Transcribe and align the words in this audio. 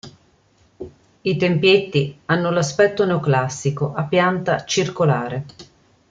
I 1.21 1.37
tempietti 1.37 2.21
hanno 2.25 2.49
l'aspetto 2.49 3.05
neoclassico 3.05 3.93
a 3.93 4.01
pianta 4.05 4.65
circolare. 4.65 5.45